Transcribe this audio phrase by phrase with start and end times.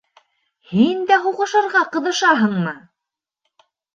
[0.71, 2.75] —Һин дә һуғышырға ҡыҙышаһыңмы?